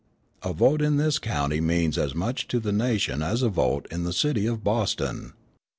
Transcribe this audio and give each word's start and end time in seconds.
A 0.41 0.51
vote 0.51 0.81
in 0.81 0.97
this 0.97 1.19
county 1.19 1.61
means 1.61 1.95
as 1.95 2.15
much 2.15 2.47
to 2.47 2.59
the 2.59 2.71
nation 2.71 3.21
as 3.21 3.43
a 3.43 3.49
vote 3.49 3.87
in 3.91 4.03
the 4.03 4.13
city 4.13 4.47
of 4.47 4.63
Boston. 4.63 5.33